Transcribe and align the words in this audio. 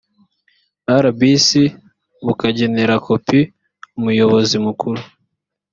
rbc 1.05 1.47
bukagenera 2.25 2.95
kopi 3.05 3.39
umuyobozi 3.97 4.55
mukuru 4.65 5.01